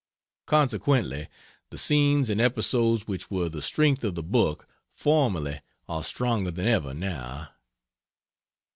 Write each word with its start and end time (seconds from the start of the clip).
Consequently, 0.47 1.27
the 1.69 1.77
scenes 1.77 2.27
and 2.31 2.41
episodes 2.41 3.05
which 3.07 3.29
were 3.29 3.49
the 3.49 3.61
strength 3.61 4.03
of 4.03 4.15
the 4.15 4.23
book 4.23 4.67
formerly 4.89 5.59
are 5.87 6.03
stronger 6.03 6.49
than 6.49 6.65
ever, 6.67 6.91
now. 6.95 7.49